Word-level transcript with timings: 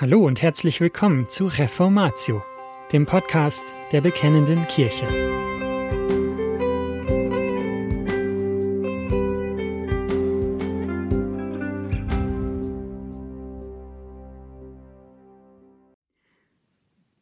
Hallo 0.00 0.24
und 0.24 0.40
herzlich 0.40 0.80
willkommen 0.80 1.28
zu 1.28 1.44
Reformatio, 1.44 2.42
dem 2.90 3.04
Podcast 3.04 3.74
der 3.92 4.00
Bekennenden 4.00 4.66
Kirche. 4.66 5.06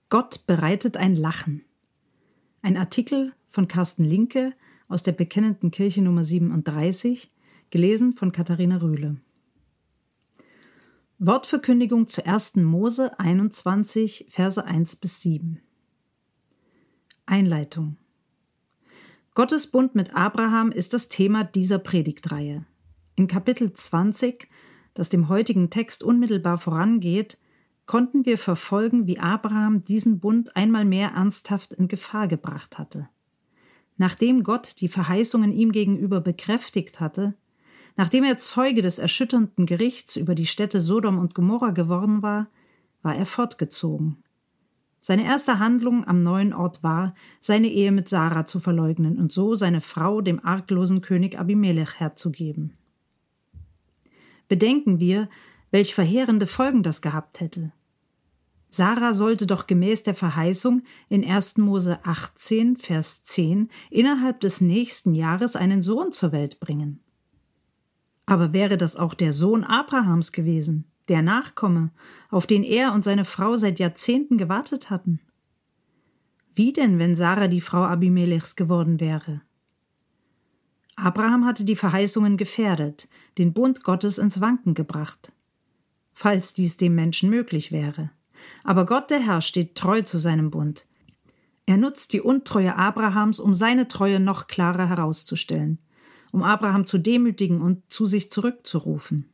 Gott 0.09 0.47
bereitet 0.47 0.97
ein 0.97 1.17
Lachen. 1.17 1.65
Ein 2.63 2.77
Artikel 2.77 3.33
von 3.49 3.67
Carsten 3.67 4.05
Linke 4.05 4.53
aus 4.87 5.03
der 5.03 5.11
Bekennenden 5.11 5.73
Kirche 5.73 6.01
Nummer 6.01 6.23
37, 6.23 7.33
gelesen 7.71 8.13
von 8.13 8.31
Katharina 8.31 8.77
Rühle. 8.77 9.17
Wortverkündigung 11.21 12.07
zu 12.07 12.25
1. 12.25 12.59
Mose 12.59 13.19
21, 13.19 14.27
Verse 14.31 14.65
1 14.65 14.95
bis 14.95 15.21
7. 15.21 15.61
Einleitung. 17.27 17.97
Gottes 19.35 19.67
Bund 19.67 19.97
mit 19.97 20.15
Abraham 20.15 20.71
ist 20.71 20.95
das 20.95 21.09
Thema 21.09 21.43
dieser 21.43 21.81
Predigtreihe. 21.81 22.65
In 23.17 23.27
Kapitel 23.27 23.73
20, 23.73 24.47
das 24.95 25.09
dem 25.09 25.29
heutigen 25.29 25.71
Text 25.71 26.05
unmittelbar 26.05 26.57
vorangeht, 26.57 27.37
konnten 27.87 28.25
wir 28.25 28.39
verfolgen, 28.39 29.09
wie 29.09 29.19
Abraham 29.19 29.83
diesen 29.83 30.21
Bund 30.21 30.55
einmal 30.55 30.85
mehr 30.85 31.15
ernsthaft 31.17 31.75
in 31.75 31.89
Gefahr 31.89 32.29
gebracht 32.29 32.79
hatte. 32.79 33.09
Nachdem 33.97 34.45
Gott 34.45 34.81
die 34.81 34.89
Verheißungen 34.89 35.51
ihm 35.51 35.73
gegenüber 35.73 36.21
bekräftigt 36.21 37.01
hatte, 37.01 37.35
Nachdem 37.99 38.23
er 38.23 38.39
Zeuge 38.39 38.81
des 38.81 39.01
erschütternden 39.01 39.67
Gerichts 39.67 40.15
über 40.15 40.37
die 40.37 40.47
Städte 40.47 40.81
Sodom 40.81 41.19
und 41.19 41.35
Gomorra 41.35 41.71
geworden 41.71 42.23
war, 42.23 42.47
war 43.03 43.17
er 43.17 43.27
fortgezogen. 43.27 44.23
Seine 45.01 45.25
erste 45.25 45.59
Handlung 45.59 46.07
am 46.07 46.23
neuen 46.23 46.53
Ort 46.53 46.85
war, 46.85 47.17
seine 47.41 47.67
Ehe 47.67 47.91
mit 47.91 48.09
Sarah 48.09 48.45
zu 48.45 48.61
verleugnen 48.61 49.19
und 49.19 49.33
so 49.33 49.57
seine 49.57 49.81
Frau 49.81 50.21
dem 50.21 50.45
arglosen 50.45 51.01
König 51.01 51.41
Abimelech 51.41 51.99
herzugeben. 51.99 52.73
Bedenken 54.47 55.01
wir, 55.01 55.29
welch 55.73 55.93
verheerende 55.93 56.47
Folgen 56.47 56.85
das 56.85 57.03
gehabt 57.03 57.41
hätte. 57.41 57.73
Sarah 58.69 59.13
sollte 59.13 59.49
doch 59.49 59.67
gemäß 59.67 60.05
der 60.05 60.15
Verheißung 60.15 60.83
in 61.09 61.29
1. 61.29 61.57
Mose 61.57 61.99
18, 62.05 62.77
Vers 62.77 63.25
10 63.25 63.71
innerhalb 63.91 64.39
des 64.39 64.61
nächsten 64.61 65.17
Jahres 65.17 65.57
einen 65.57 65.83
Sohn 65.83 66.13
zur 66.13 66.31
Welt 66.31 66.61
bringen. 66.61 67.01
Aber 68.29 68.53
wäre 68.53 68.77
das 68.77 68.95
auch 68.95 69.15
der 69.15 69.33
Sohn 69.33 69.65
Abrahams 69.65 70.33
gewesen, 70.33 70.85
der 71.09 71.23
Nachkomme, 71.23 71.93
auf 72.29 72.47
den 72.47 72.63
er 72.63 72.93
und 72.93 73.03
seine 73.03 73.25
Frau 73.25 73.57
seit 73.57 73.79
Jahrzehnten 73.79 74.37
gewartet 74.37 74.91
hatten? 74.91 75.19
Wie 76.55 76.75
denn, 76.75 76.99
wenn 76.99 77.17
Sarah 77.17 77.49
die 77.49 77.63
Frau 77.63 77.85
Abimelechs 77.85 78.55
geworden 78.55 79.01
wäre? 79.01 79.41
Abraham 80.95 81.47
hatte 81.47 81.65
die 81.65 81.75
Verheißungen 81.75 82.37
gefährdet, 82.37 83.09
den 83.39 83.55
Bund 83.55 83.83
Gottes 83.83 84.19
ins 84.19 84.43
Wanken 84.43 84.75
gebracht. 84.75 85.33
Falls 86.13 86.53
dies 86.53 86.77
dem 86.77 86.95
Menschen 86.95 87.31
möglich 87.31 87.73
wäre. 87.73 88.11
Aber 88.63 88.85
Gott 88.85 89.09
der 89.09 89.21
Herr 89.21 89.41
steht 89.41 89.75
treu 89.75 90.03
zu 90.03 90.19
seinem 90.19 90.51
Bund. 90.51 90.87
Er 91.65 91.79
nutzt 91.79 92.13
die 92.13 92.21
Untreue 92.21 92.77
Abrahams, 92.77 93.41
um 93.41 93.55
seine 93.55 93.89
Treue 93.89 94.21
noch 94.21 94.49
klarer 94.49 94.87
herauszustellen 94.87 95.79
um 96.33 96.43
Abraham 96.43 96.87
zu 96.87 96.99
demütigen 96.99 97.61
und 97.61 97.83
zu 97.91 98.07
sich 98.07 98.31
zurückzurufen. 98.31 99.29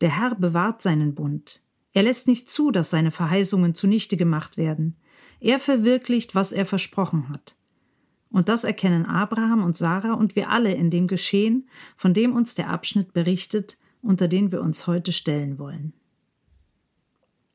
Der 0.00 0.18
Herr 0.18 0.34
bewahrt 0.34 0.82
seinen 0.82 1.14
Bund. 1.14 1.62
Er 1.92 2.02
lässt 2.02 2.26
nicht 2.26 2.50
zu, 2.50 2.70
dass 2.70 2.90
seine 2.90 3.10
Verheißungen 3.10 3.74
zunichte 3.74 4.16
gemacht 4.16 4.56
werden. 4.56 4.96
Er 5.40 5.58
verwirklicht, 5.58 6.34
was 6.34 6.52
er 6.52 6.66
versprochen 6.66 7.28
hat. 7.28 7.56
Und 8.30 8.48
das 8.48 8.64
erkennen 8.64 9.04
Abraham 9.04 9.62
und 9.62 9.76
Sarah 9.76 10.14
und 10.14 10.34
wir 10.36 10.50
alle 10.50 10.72
in 10.72 10.90
dem 10.90 11.06
Geschehen, 11.06 11.68
von 11.96 12.14
dem 12.14 12.34
uns 12.34 12.54
der 12.54 12.70
Abschnitt 12.70 13.12
berichtet, 13.12 13.76
unter 14.00 14.26
den 14.26 14.50
wir 14.50 14.62
uns 14.62 14.86
heute 14.86 15.12
stellen 15.12 15.58
wollen. 15.58 15.92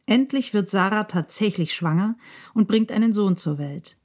Endlich 0.05 0.53
wird 0.53 0.69
Sarah 0.69 1.03
tatsächlich 1.03 1.73
schwanger 1.73 2.15
und 2.53 2.67
bringt 2.67 2.91
einen 2.91 3.11
Sohn 3.11 3.35
zur 3.35 3.57
Welt. 3.57 3.97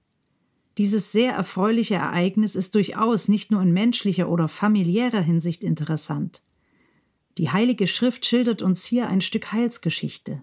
Dieses 0.79 1.13
sehr 1.13 1.33
erfreuliche 1.33 1.97
Ereignis 1.97 2.55
ist 2.55 2.75
durchaus 2.75 3.29
nicht 3.29 3.51
nur 3.51 3.61
in 3.61 3.73
menschlicher 3.73 4.29
oder 4.29 4.49
familiärer 4.49 5.21
Hinsicht 5.21 5.63
interessant. 5.65 6.43
Die 7.39 7.51
Heilige 7.51 7.87
Schrift 7.87 8.25
schildert 8.25 8.63
uns 8.63 8.85
hier 8.85 9.09
ein 9.09 9.21
Stück 9.21 9.53
Heilsgeschichte. 9.53 10.43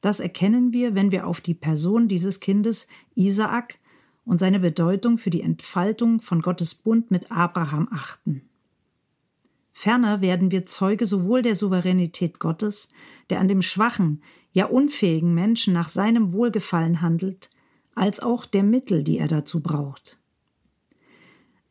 Das 0.00 0.20
erkennen 0.20 0.72
wir, 0.72 0.94
wenn 0.94 1.12
wir 1.12 1.26
auf 1.26 1.40
die 1.40 1.54
Person 1.54 2.08
dieses 2.08 2.40
Kindes 2.40 2.88
Isaak 3.14 3.78
und 4.24 4.38
seine 4.38 4.60
Bedeutung 4.60 5.18
für 5.18 5.30
die 5.30 5.42
Entfaltung 5.42 6.20
von 6.20 6.42
Gottes 6.42 6.74
Bund 6.74 7.10
mit 7.10 7.30
Abraham 7.30 7.88
achten. 7.90 8.42
Ferner 9.72 10.20
werden 10.20 10.50
wir 10.50 10.66
Zeuge 10.66 11.06
sowohl 11.06 11.42
der 11.42 11.54
Souveränität 11.54 12.38
Gottes, 12.38 12.90
der 13.30 13.40
an 13.40 13.48
dem 13.48 13.62
schwachen, 13.62 14.22
ja 14.52 14.66
unfähigen 14.66 15.34
Menschen 15.34 15.72
nach 15.72 15.88
seinem 15.88 16.32
Wohlgefallen 16.32 17.00
handelt, 17.00 17.50
als 17.94 18.20
auch 18.20 18.46
der 18.46 18.62
Mittel, 18.62 19.02
die 19.02 19.18
er 19.18 19.28
dazu 19.28 19.60
braucht. 19.60 20.18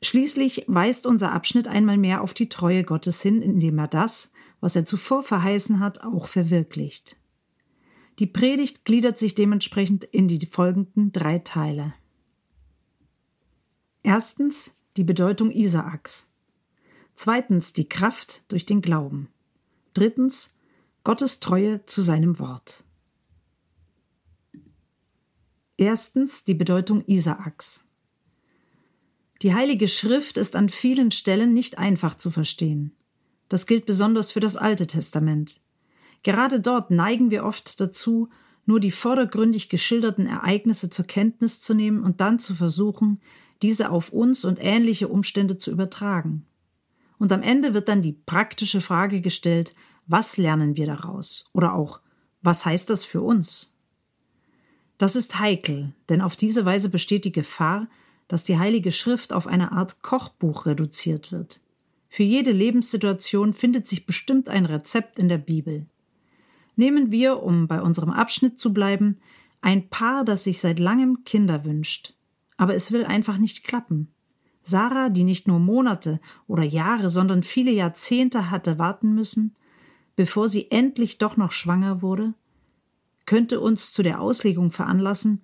Schließlich 0.03 0.65
weist 0.67 1.05
unser 1.05 1.31
Abschnitt 1.31 1.67
einmal 1.67 1.97
mehr 1.97 2.21
auf 2.21 2.33
die 2.33 2.49
Treue 2.49 2.83
Gottes 2.83 3.21
hin, 3.21 3.41
indem 3.41 3.77
er 3.77 3.87
das, 3.87 4.31
was 4.59 4.75
er 4.75 4.85
zuvor 4.85 5.23
verheißen 5.23 5.79
hat, 5.79 6.03
auch 6.03 6.27
verwirklicht. 6.27 7.17
Die 8.19 8.27
Predigt 8.27 8.85
gliedert 8.85 9.19
sich 9.19 9.35
dementsprechend 9.35 10.03
in 10.03 10.27
die 10.27 10.45
folgenden 10.45 11.11
drei 11.11 11.39
Teile. 11.39 11.93
Erstens 14.03 14.75
die 14.97 15.03
Bedeutung 15.03 15.51
Isaaks. 15.51 16.27
Zweitens 17.13 17.73
die 17.73 17.87
Kraft 17.87 18.43
durch 18.51 18.65
den 18.65 18.81
Glauben. 18.81 19.29
Drittens 19.93 20.55
Gottes 21.03 21.39
Treue 21.39 21.85
zu 21.85 22.01
seinem 22.01 22.39
Wort. 22.39 22.83
Erstens 25.81 26.43
die 26.43 26.53
Bedeutung 26.53 27.03
Isaaks. 27.07 27.83
Die 29.41 29.55
Heilige 29.55 29.87
Schrift 29.87 30.37
ist 30.37 30.55
an 30.55 30.69
vielen 30.69 31.09
Stellen 31.09 31.55
nicht 31.55 31.79
einfach 31.79 32.13
zu 32.13 32.29
verstehen. 32.29 32.95
Das 33.49 33.65
gilt 33.65 33.87
besonders 33.87 34.31
für 34.31 34.39
das 34.39 34.55
Alte 34.55 34.85
Testament. 34.85 35.59
Gerade 36.21 36.59
dort 36.59 36.91
neigen 36.91 37.31
wir 37.31 37.43
oft 37.45 37.79
dazu, 37.79 38.29
nur 38.67 38.79
die 38.79 38.91
vordergründig 38.91 39.69
geschilderten 39.69 40.27
Ereignisse 40.27 40.91
zur 40.91 41.05
Kenntnis 41.05 41.61
zu 41.61 41.73
nehmen 41.73 42.03
und 42.03 42.21
dann 42.21 42.37
zu 42.37 42.53
versuchen, 42.53 43.19
diese 43.63 43.89
auf 43.89 44.13
uns 44.13 44.45
und 44.45 44.59
ähnliche 44.61 45.07
Umstände 45.07 45.57
zu 45.57 45.71
übertragen. 45.71 46.45
Und 47.17 47.31
am 47.31 47.41
Ende 47.41 47.73
wird 47.73 47.87
dann 47.89 48.03
die 48.03 48.13
praktische 48.13 48.81
Frage 48.81 49.19
gestellt, 49.19 49.73
was 50.05 50.37
lernen 50.37 50.77
wir 50.77 50.85
daraus? 50.85 51.49
Oder 51.53 51.73
auch, 51.73 52.01
was 52.43 52.65
heißt 52.65 52.91
das 52.91 53.03
für 53.03 53.23
uns? 53.23 53.70
Das 55.01 55.15
ist 55.15 55.39
heikel, 55.39 55.95
denn 56.09 56.21
auf 56.21 56.35
diese 56.35 56.63
Weise 56.63 56.87
besteht 56.87 57.25
die 57.25 57.31
Gefahr, 57.31 57.87
dass 58.27 58.43
die 58.43 58.59
Heilige 58.59 58.91
Schrift 58.91 59.33
auf 59.33 59.47
eine 59.47 59.71
Art 59.71 60.03
Kochbuch 60.03 60.67
reduziert 60.67 61.31
wird. 61.31 61.59
Für 62.07 62.21
jede 62.21 62.51
Lebenssituation 62.51 63.53
findet 63.53 63.87
sich 63.87 64.05
bestimmt 64.05 64.47
ein 64.47 64.67
Rezept 64.67 65.17
in 65.17 65.27
der 65.27 65.39
Bibel. 65.39 65.87
Nehmen 66.75 67.09
wir, 67.09 67.41
um 67.41 67.67
bei 67.67 67.81
unserem 67.81 68.11
Abschnitt 68.11 68.59
zu 68.59 68.73
bleiben, 68.73 69.17
ein 69.59 69.89
Paar, 69.89 70.23
das 70.23 70.43
sich 70.43 70.59
seit 70.59 70.77
langem 70.77 71.23
Kinder 71.23 71.65
wünscht. 71.65 72.13
Aber 72.57 72.75
es 72.75 72.91
will 72.91 73.03
einfach 73.03 73.39
nicht 73.39 73.63
klappen. 73.63 74.07
Sarah, 74.61 75.09
die 75.09 75.23
nicht 75.23 75.47
nur 75.47 75.57
Monate 75.57 76.19
oder 76.45 76.61
Jahre, 76.61 77.09
sondern 77.09 77.41
viele 77.41 77.71
Jahrzehnte 77.71 78.51
hatte 78.51 78.77
warten 78.77 79.15
müssen, 79.15 79.55
bevor 80.15 80.47
sie 80.47 80.69
endlich 80.69 81.17
doch 81.17 81.37
noch 81.37 81.53
schwanger 81.53 82.03
wurde, 82.03 82.35
könnte 83.31 83.61
uns 83.61 83.93
zu 83.93 84.03
der 84.03 84.19
Auslegung 84.19 84.71
veranlassen, 84.71 85.41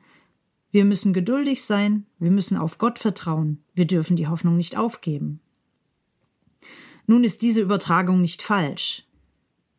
wir 0.71 0.83
müssen 0.83 1.13
geduldig 1.13 1.63
sein, 1.63 2.05
wir 2.19 2.31
müssen 2.31 2.57
auf 2.57 2.79
Gott 2.79 2.99
vertrauen, 2.99 3.63
wir 3.75 3.87
dürfen 3.87 4.17
die 4.17 4.27
Hoffnung 4.27 4.57
nicht 4.57 4.77
aufgeben. 4.77 5.39
Nun 7.05 7.23
ist 7.23 7.41
diese 7.41 7.61
Übertragung 7.61 8.19
nicht 8.19 8.41
falsch. 8.41 9.07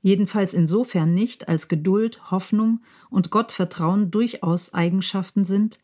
Jedenfalls 0.01 0.55
insofern 0.55 1.13
nicht, 1.13 1.49
als 1.51 1.69
Geduld, 1.69 2.31
Hoffnung 2.31 2.81
und 3.11 3.31
Gottvertrauen 3.31 4.11
durchaus 4.11 4.73
Eigenschaften 4.73 5.45
sind, 5.45 5.79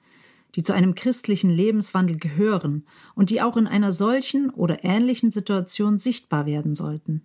die 0.55 0.63
zu 0.63 0.73
einem 0.73 0.95
christlichen 0.95 1.51
Lebenswandel 1.51 2.17
gehören 2.17 2.87
und 3.15 3.29
die 3.29 3.43
auch 3.43 3.59
in 3.59 3.67
einer 3.67 3.93
solchen 3.93 4.49
oder 4.49 4.83
ähnlichen 4.83 5.31
Situation 5.31 5.99
sichtbar 5.99 6.47
werden 6.47 6.75
sollten. 6.75 7.21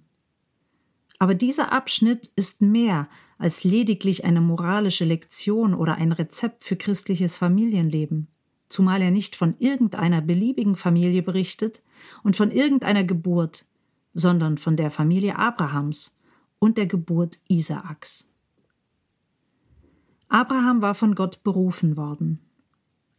Aber 1.20 1.36
dieser 1.36 1.72
Abschnitt 1.72 2.30
ist 2.36 2.62
mehr 2.62 3.08
als 3.40 3.64
lediglich 3.64 4.26
eine 4.26 4.42
moralische 4.42 5.06
Lektion 5.06 5.74
oder 5.74 5.96
ein 5.96 6.12
Rezept 6.12 6.66
für 6.66 6.76
christliches 6.76 7.38
Familienleben, 7.38 8.28
zumal 8.68 9.02
er 9.02 9.12
nicht 9.12 9.36
von 9.36 9.56
irgendeiner 9.60 10.22
beliebigen 10.22 10.76
Familie 10.76 11.24
berichtet 11.24 11.82
und 12.22 12.36
von 12.36 12.52
irgendeiner 12.52 13.06
Geburt, 13.06 13.66
sondern 14.14 14.58
von 14.58 14.76
der 14.76 14.92
Familie 14.92 15.38
Abrahams 15.38 16.18
und 16.60 16.78
der 16.78 16.86
Geburt 16.86 17.40
Isaaks. 17.48 18.28
Abraham 20.28 20.82
war 20.82 20.94
von 20.94 21.16
Gott 21.16 21.42
berufen 21.42 21.96
worden. 21.96 22.40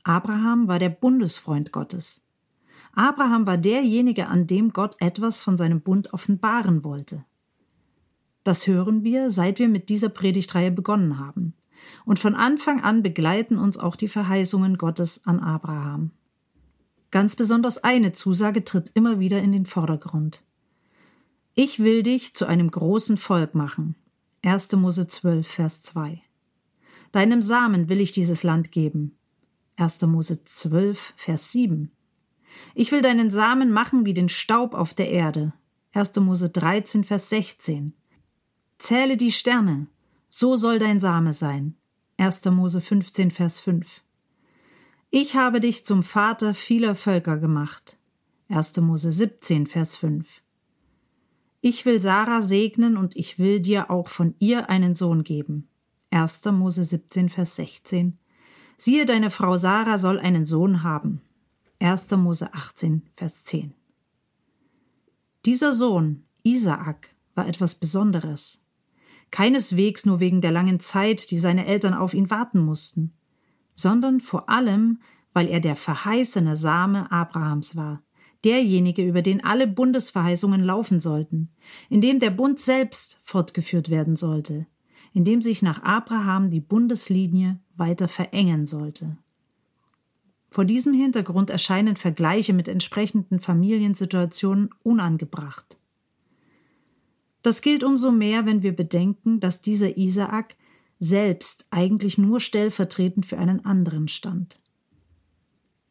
Abraham 0.04 0.68
war 0.68 0.78
der 0.78 0.90
Bundesfreund 0.90 1.72
Gottes. 1.72 2.22
Abraham 2.92 3.46
war 3.46 3.56
derjenige, 3.56 4.28
an 4.28 4.46
dem 4.46 4.72
Gott 4.72 4.96
etwas 4.98 5.42
von 5.42 5.56
seinem 5.56 5.80
Bund 5.80 6.12
offenbaren 6.12 6.84
wollte. 6.84 7.24
Das 8.44 8.66
hören 8.66 9.04
wir, 9.04 9.30
seit 9.30 9.58
wir 9.58 9.68
mit 9.68 9.88
dieser 9.88 10.08
Predigtreihe 10.08 10.70
begonnen 10.70 11.18
haben. 11.18 11.54
Und 12.04 12.18
von 12.18 12.34
Anfang 12.34 12.82
an 12.82 13.02
begleiten 13.02 13.58
uns 13.58 13.78
auch 13.78 13.96
die 13.96 14.08
Verheißungen 14.08 14.78
Gottes 14.78 15.26
an 15.26 15.40
Abraham. 15.40 16.12
Ganz 17.10 17.36
besonders 17.36 17.78
eine 17.82 18.12
Zusage 18.12 18.64
tritt 18.64 18.90
immer 18.94 19.18
wieder 19.18 19.42
in 19.42 19.52
den 19.52 19.66
Vordergrund. 19.66 20.44
Ich 21.54 21.80
will 21.80 22.02
dich 22.02 22.34
zu 22.34 22.46
einem 22.46 22.70
großen 22.70 23.16
Volk 23.16 23.54
machen. 23.54 23.96
1. 24.42 24.72
Mose 24.76 25.08
12, 25.08 25.46
Vers 25.46 25.82
2. 25.82 26.22
Deinem 27.12 27.42
Samen 27.42 27.88
will 27.88 28.00
ich 28.00 28.12
dieses 28.12 28.44
Land 28.44 28.70
geben. 28.70 29.16
1. 29.76 30.00
Mose 30.02 30.44
12, 30.44 31.14
Vers 31.16 31.52
7. 31.52 31.90
Ich 32.74 32.92
will 32.92 33.02
deinen 33.02 33.30
Samen 33.30 33.72
machen 33.72 34.04
wie 34.04 34.14
den 34.14 34.28
Staub 34.28 34.74
auf 34.74 34.94
der 34.94 35.10
Erde. 35.10 35.52
1. 35.92 36.16
Mose 36.20 36.48
13, 36.48 37.02
Vers 37.02 37.28
16. 37.30 37.94
Zähle 38.80 39.18
die 39.18 39.30
Sterne, 39.30 39.88
so 40.30 40.56
soll 40.56 40.78
dein 40.78 41.00
Same 41.00 41.34
sein. 41.34 41.74
1. 42.16 42.46
Mose 42.46 42.80
15, 42.80 43.30
Vers 43.30 43.60
5. 43.60 44.02
Ich 45.10 45.36
habe 45.36 45.60
dich 45.60 45.84
zum 45.84 46.02
Vater 46.02 46.54
vieler 46.54 46.94
Völker 46.94 47.36
gemacht. 47.36 47.98
1. 48.48 48.78
Mose 48.78 49.12
17, 49.12 49.66
Vers 49.66 49.98
5. 49.98 50.42
Ich 51.60 51.84
will 51.84 52.00
Sarah 52.00 52.40
segnen 52.40 52.96
und 52.96 53.14
ich 53.16 53.38
will 53.38 53.60
dir 53.60 53.90
auch 53.90 54.08
von 54.08 54.34
ihr 54.38 54.70
einen 54.70 54.94
Sohn 54.94 55.24
geben. 55.24 55.68
1. 56.10 56.46
Mose 56.46 56.82
17, 56.82 57.28
Vers 57.28 57.56
16. 57.56 58.16
Siehe, 58.78 59.04
deine 59.04 59.28
Frau 59.28 59.58
Sarah 59.58 59.98
soll 59.98 60.18
einen 60.18 60.46
Sohn 60.46 60.82
haben. 60.82 61.20
1. 61.80 62.12
Mose 62.12 62.54
18, 62.54 63.02
Vers 63.14 63.44
10. 63.44 63.74
Dieser 65.44 65.74
Sohn, 65.74 66.24
Isaak, 66.44 67.14
war 67.34 67.46
etwas 67.46 67.74
Besonderes. 67.74 68.64
Keineswegs 69.30 70.06
nur 70.06 70.20
wegen 70.20 70.40
der 70.40 70.50
langen 70.50 70.80
Zeit, 70.80 71.30
die 71.30 71.38
seine 71.38 71.66
Eltern 71.66 71.94
auf 71.94 72.14
ihn 72.14 72.30
warten 72.30 72.60
mussten 72.60 73.12
sondern 73.80 74.20
vor 74.20 74.48
allem, 74.48 75.00
weil 75.32 75.48
er 75.48 75.60
der 75.60 75.74
verheißene 75.74 76.56
Same 76.56 77.10
Abrahams 77.10 77.76
war, 77.76 78.02
derjenige, 78.44 79.06
über 79.06 79.22
den 79.22 79.42
alle 79.42 79.66
Bundesverheißungen 79.66 80.62
laufen 80.62 81.00
sollten, 81.00 81.50
in 81.88 82.00
dem 82.00 82.20
der 82.20 82.30
Bund 82.30 82.58
selbst 82.58 83.20
fortgeführt 83.24 83.90
werden 83.90 84.16
sollte, 84.16 84.66
in 85.12 85.24
dem 85.24 85.40
sich 85.40 85.62
nach 85.62 85.82
Abraham 85.82 86.50
die 86.50 86.60
Bundeslinie 86.60 87.58
weiter 87.76 88.08
verengen 88.08 88.66
sollte. 88.66 89.16
Vor 90.48 90.64
diesem 90.64 90.92
Hintergrund 90.92 91.48
erscheinen 91.48 91.96
Vergleiche 91.96 92.52
mit 92.52 92.66
entsprechenden 92.66 93.40
Familiensituationen 93.40 94.70
unangebracht. 94.82 95.79
Das 97.42 97.62
gilt 97.62 97.84
umso 97.84 98.12
mehr, 98.12 98.46
wenn 98.46 98.62
wir 98.62 98.74
bedenken, 98.74 99.40
dass 99.40 99.60
dieser 99.60 99.96
Isaak 99.96 100.56
selbst 100.98 101.66
eigentlich 101.70 102.18
nur 102.18 102.40
stellvertretend 102.40 103.24
für 103.24 103.38
einen 103.38 103.64
anderen 103.64 104.08
stand. 104.08 104.60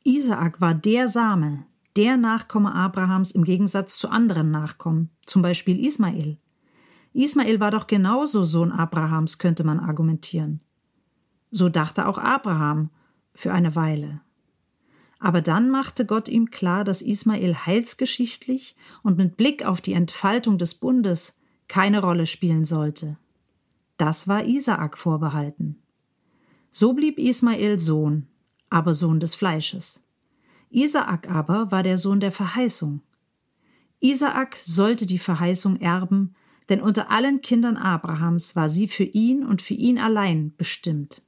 Isaak 0.04 0.62
war 0.62 0.76
der 0.76 1.08
Same, 1.08 1.66
der 1.96 2.18
Nachkomme 2.18 2.74
Abrahams 2.74 3.32
im 3.32 3.44
Gegensatz 3.44 3.98
zu 3.98 4.10
anderen 4.10 4.52
Nachkommen, 4.52 5.10
zum 5.26 5.42
Beispiel 5.42 5.84
Ismael. 5.84 6.38
Ismael 7.14 7.60
war 7.60 7.72
doch 7.72 7.88
genauso 7.88 8.44
Sohn 8.44 8.72
Abrahams, 8.72 9.40
könnte 9.40 9.64
man 9.64 9.80
argumentieren. 9.80 10.62
So 11.50 11.68
dachte 11.68 12.08
auch 12.08 12.20
Abraham 12.20 12.92
für 13.34 13.52
eine 13.52 13.76
Weile. 13.76 14.22
Aber 15.20 15.42
dann 15.42 15.70
machte 15.70 16.06
Gott 16.06 16.30
ihm 16.30 16.50
klar, 16.50 16.84
dass 16.84 17.02
Ismael 17.02 17.56
heilsgeschichtlich 17.56 18.76
und 19.04 19.18
mit 19.18 19.36
Blick 19.36 19.66
auf 19.66 19.82
die 19.82 19.94
Entfaltung 19.94 20.58
des 20.58 20.76
Bundes 20.76 21.39
keine 21.70 22.02
Rolle 22.02 22.26
spielen 22.26 22.66
sollte. 22.66 23.18
Das 23.96 24.28
war 24.28 24.44
Isaak 24.44 24.98
vorbehalten. 24.98 25.78
So 26.72 26.94
blieb 26.94 27.18
Ismael 27.18 27.80
Sohn, 27.80 28.28
aber 28.70 28.94
Sohn 28.94 29.22
des 29.22 29.36
Fleisches. 29.36 30.04
Isaak 30.70 31.30
aber 31.30 31.72
war 31.72 31.84
der 31.84 31.98
Sohn 31.98 32.20
der 32.20 32.32
Verheißung. 32.32 33.02
Isaak 34.02 34.56
sollte 34.56 35.06
die 35.06 35.18
Verheißung 35.18 35.78
erben, 35.78 36.36
denn 36.70 36.82
unter 36.82 37.10
allen 37.10 37.42
Kindern 37.42 37.78
Abrahams 37.78 38.56
war 38.56 38.70
sie 38.70 38.88
für 38.88 39.04
ihn 39.04 39.46
und 39.46 39.62
für 39.62 39.74
ihn 39.74 39.98
allein 39.98 40.54
bestimmt. 40.58 41.24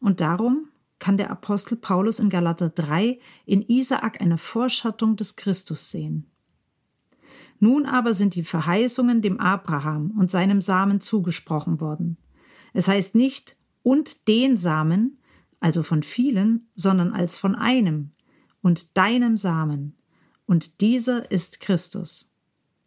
Und 0.00 0.20
darum 0.20 0.68
kann 0.98 1.16
der 1.16 1.30
Apostel 1.30 1.76
Paulus 1.76 2.18
in 2.18 2.28
Galater 2.28 2.70
3 2.70 3.18
in 3.46 3.62
Isaak 3.62 4.20
eine 4.20 4.38
Vorschattung 4.38 5.16
des 5.16 5.36
Christus 5.36 5.90
sehen. 5.90 6.26
Nun 7.60 7.86
aber 7.86 8.14
sind 8.14 8.34
die 8.34 8.44
Verheißungen 8.44 9.20
dem 9.20 9.40
Abraham 9.40 10.12
und 10.16 10.30
seinem 10.30 10.60
Samen 10.60 11.00
zugesprochen 11.00 11.80
worden. 11.80 12.16
Es 12.72 12.86
heißt 12.88 13.14
nicht 13.14 13.56
und 13.82 14.28
den 14.28 14.56
Samen, 14.56 15.18
also 15.60 15.82
von 15.82 16.02
vielen, 16.02 16.68
sondern 16.74 17.12
als 17.12 17.36
von 17.36 17.54
einem 17.54 18.12
und 18.62 18.96
deinem 18.96 19.36
Samen. 19.36 19.96
Und 20.46 20.80
dieser 20.80 21.30
ist 21.30 21.60
Christus. 21.60 22.32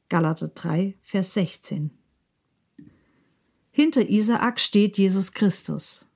Galater 0.07 0.49
3, 0.49 0.97
Vers 1.01 1.33
16. 1.33 1.91
Hinter 3.71 4.09
Isaak 4.09 4.59
steht 4.59 4.97
Jesus 4.97 5.33
Christus. 5.33 6.07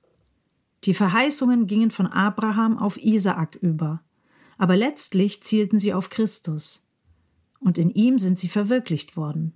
Die 0.84 0.94
Verheißungen 0.94 1.66
gingen 1.66 1.90
von 1.90 2.06
Abraham 2.06 2.78
auf 2.78 2.96
Isaak 2.96 3.56
über, 3.56 4.02
aber 4.56 4.76
letztlich 4.76 5.42
zielten 5.42 5.78
sie 5.78 5.92
auf 5.92 6.10
Christus 6.10 6.85
und 7.60 7.78
in 7.78 7.90
ihm 7.90 8.18
sind 8.18 8.38
sie 8.38 8.48
verwirklicht 8.48 9.16
worden. 9.16 9.52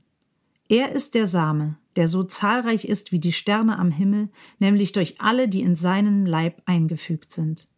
Er 0.69 0.93
ist 0.93 1.15
der 1.15 1.27
Same, 1.27 1.77
der 1.97 2.07
so 2.07 2.23
zahlreich 2.23 2.85
ist 2.85 3.11
wie 3.13 3.19
die 3.19 3.33
Sterne 3.33 3.79
am 3.79 3.91
Himmel, 3.91 4.29
nämlich 4.59 4.93
durch 4.93 5.21
alle, 5.21 5.49
die 5.49 5.63
in 5.63 5.75
seinen 5.75 6.27
Leib 6.27 6.63
eingefügt 6.65 7.33
sind. 7.33 7.69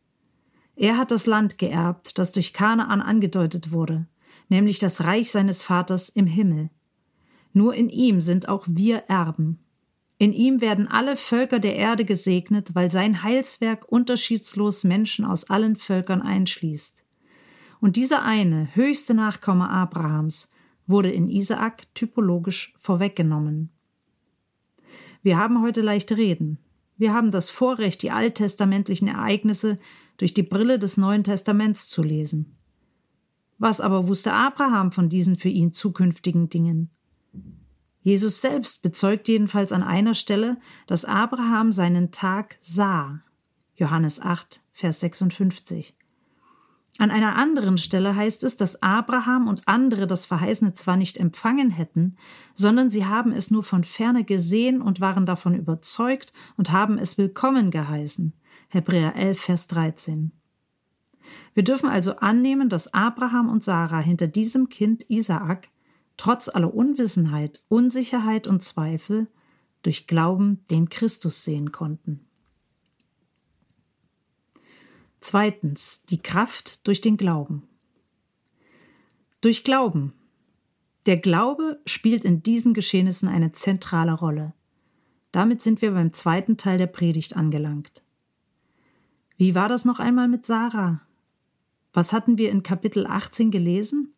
Er 0.77 0.97
hat 0.97 1.11
das 1.11 1.27
Land 1.27 1.59
geerbt, 1.59 2.19
das 2.19 2.33
durch 2.33 2.53
Kanaan 2.53 3.01
angedeutet 3.01 3.73
wurde, 3.73 4.07
nämlich 4.49 4.79
das 4.79 5.05
Reich 5.05 5.31
seines 5.31 5.63
Vaters 5.63 6.09
im 6.09 6.27
Himmel. 6.27 6.71
Nur 7.53 7.75
in 7.75 7.91
ihm 7.91 8.21
sind 8.21 8.49
auch 8.49 8.67
wir 8.69 9.05
Erben. 9.09 9.59
In 10.19 10.33
ihm 10.33 10.61
werden 10.61 10.87
alle 10.87 11.17
Völker 11.17 11.59
der 11.59 11.77
Erde 11.77 12.05
gesegnet, 12.05 12.75
weil 12.75 12.91
sein 12.91 13.23
Heilswerk 13.23 13.91
unterschiedslos 13.91 14.85
Menschen 14.85 15.25
aus 15.25 15.51
allen 15.51 15.77
Völkern 15.77 16.23
einschließt. 16.23 17.02
Und 17.83 17.97
dieser 17.97 18.23
eine, 18.23 18.69
höchste 18.77 19.13
Nachkomme 19.13 19.69
Abrahams, 19.69 20.53
wurde 20.87 21.11
in 21.11 21.29
Isaak 21.29 21.93
typologisch 21.97 22.73
vorweggenommen. 22.77 23.71
Wir 25.25 25.37
haben 25.37 25.61
heute 25.63 25.81
leicht 25.81 26.13
reden. 26.13 26.59
Wir 26.97 27.13
haben 27.13 27.33
das 27.33 27.51
Vorrecht, 27.51 28.05
die 28.05 28.13
alttestamentlichen 28.13 29.09
Ereignisse 29.09 29.81
durch 30.17 30.33
die 30.33 30.45
Brille 30.45 30.79
des 30.79 30.97
Neuen 30.97 31.25
Testaments 31.25 31.89
zu 31.89 32.05
lesen. 32.05 32.55
Was 33.59 33.81
aber 33.81 34.07
wusste 34.07 34.33
Abraham 34.33 34.93
von 34.93 35.09
diesen 35.09 35.35
für 35.35 35.49
ihn 35.49 35.73
zukünftigen 35.73 36.49
Dingen? 36.49 36.89
Jesus 38.01 38.41
selbst 38.41 38.83
bezeugt 38.83 39.27
jedenfalls 39.27 39.73
an 39.73 39.83
einer 39.83 40.15
Stelle, 40.15 40.57
dass 40.87 41.05
Abraham 41.05 41.73
seinen 41.73 42.13
Tag 42.13 42.59
sah. 42.61 43.23
Johannes 43.75 44.21
8, 44.21 44.63
Vers 44.73 45.01
56. 45.01 45.97
An 46.99 47.11
einer 47.11 47.37
anderen 47.37 47.79
Stelle 47.79 48.15
heißt 48.15 48.45
es, 48.45 48.57
dass 48.57 48.83
Abraham 48.83 49.49
und 49.49 49.67
andere 49.67 50.07
das 50.07 50.27
Verheißene 50.27 50.75
zwar 50.75 50.97
nicht 50.97 51.17
empfangen 51.17 51.71
hätten, 51.71 52.17
sondern 52.55 52.91
sie 52.91 53.07
haben 53.07 53.33
es 53.33 53.51
nur 53.51 53.63
von 53.63 53.83
ferne 53.83 54.25
gesehen 54.25 54.83
und 54.83 55.01
waren 55.01 55.25
davon 55.25 55.55
überzeugt 55.55 56.33
und 56.57 56.71
haben 56.71 56.99
es 56.99 57.17
willkommen 57.17 57.71
geheißen. 57.71 58.35
Hebräer 58.69 59.17
11, 59.17 59.41
Vers 59.41 59.67
13. 59.69 60.33
Wir 61.55 61.65
dürfen 61.65 61.89
also 61.89 62.17
annehmen, 62.17 62.69
dass 62.69 62.93
Abraham 62.93 63.49
und 63.49 63.63
Sarah 63.63 64.01
hinter 64.01 64.27
diesem 64.27 64.69
Kind 64.69 65.09
Isaak 65.09 65.69
trotz 66.17 66.49
aller 66.49 66.75
Unwissenheit, 66.75 67.61
Unsicherheit 67.69 68.47
und 68.47 68.63
Zweifel 68.63 69.29
durch 69.83 70.07
Glauben 70.07 70.65
den 70.71 70.89
Christus 70.89 71.43
sehen 71.45 71.73
konnten. 71.73 72.27
Zweitens, 75.23 76.03
die 76.11 76.21
Kraft 76.21 76.87
durch 76.89 77.01
den 77.01 77.17
Glauben. 77.17 77.63
Durch 79.41 79.63
Glauben. 79.63 80.15
Der 81.07 81.17
Glaube 81.17 81.81
spielt 81.87 82.25
in 82.25 82.43
diesen 82.43 82.75
Geschehnissen 82.75 83.29
eine 83.29 83.53
zentrale 83.53 84.15
Rolle. 84.15 84.53
Damit 85.31 85.63
sind 85.63 85.81
wir 85.81 85.93
beim 85.93 86.13
zweiten 86.13 86.57
Teil 86.57 86.77
der 86.77 86.89
Predigt 86.89 87.37
angelangt. 87.37 88.03
Wie 89.37 89.55
war 89.55 89.69
das 89.69 89.85
noch 89.85 90.01
einmal 90.01 90.27
mit 90.27 90.45
Sarah? 90.45 91.01
Was 91.93 92.13
hatten 92.13 92.37
wir 92.37 92.51
in 92.51 92.65
Kapitel 92.65 93.07
18 93.07 93.53
gelesen? 93.53 94.15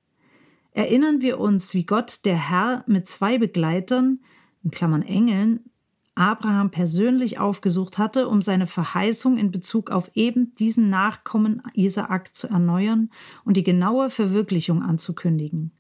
Erinnern 0.71 1.21
wir 1.21 1.39
uns, 1.39 1.75
wie 1.75 1.85
Gott, 1.85 2.25
der 2.25 2.37
Herr, 2.37 2.83
mit 2.87 3.07
zwei 3.07 3.37
Begleitern, 3.37 4.21
in 4.63 4.71
Klammern 4.71 5.03
Engeln, 5.03 5.71
Abraham 6.14 6.71
persönlich 6.71 7.38
aufgesucht 7.38 7.99
hatte, 7.99 8.28
um 8.28 8.40
seine 8.40 8.66
Verheißung 8.66 9.37
in 9.37 9.50
Bezug 9.50 9.90
auf 9.90 10.11
eben 10.14 10.54
diesen 10.54 10.88
Nachkommen 10.88 11.62
Isaak 11.75 12.35
zu 12.35 12.49
erneuern 12.49 13.11
und 13.44 13.56
die 13.56 13.64
genaue 13.64 14.11
Verwirklichung 14.11 14.83
anzukündigen. 14.83 15.73